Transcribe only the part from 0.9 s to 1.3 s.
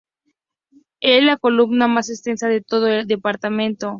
Es